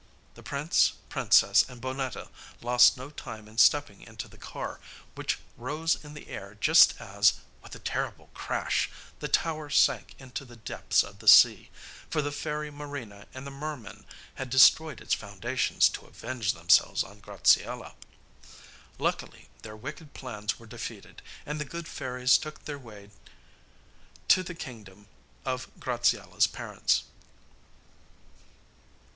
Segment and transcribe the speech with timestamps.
[0.33, 2.27] The prince, princess, and Bonnetta
[2.63, 4.79] lost no time in stepping into the car,
[5.13, 10.43] which rose in the air just as, with a terrible crash, the tower sank into
[10.43, 11.69] the depths of the sea,
[12.09, 17.19] for the fairy Marina and the mermen had destroyed its foundations to avenge themselves on
[17.19, 17.93] Graziella.
[18.97, 23.11] Luckily their wicked plans were defeated, and the good fairies took their way
[24.29, 25.05] to the kingdom
[25.45, 27.03] of Graziella's parents.